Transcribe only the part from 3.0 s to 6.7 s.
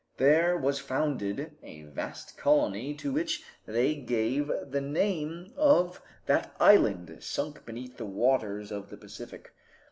which they gave the name of that